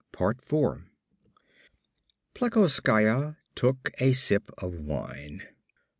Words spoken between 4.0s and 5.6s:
sip of wine.